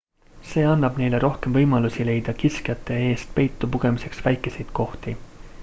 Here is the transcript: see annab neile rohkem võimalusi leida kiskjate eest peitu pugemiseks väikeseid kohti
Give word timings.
see 0.51 0.61
annab 0.67 0.95
neile 1.01 1.19
rohkem 1.23 1.57
võimalusi 1.57 2.07
leida 2.09 2.35
kiskjate 2.43 2.97
eest 3.11 3.37
peitu 3.39 3.69
pugemiseks 3.77 4.25
väikeseid 4.29 4.73
kohti 4.81 5.15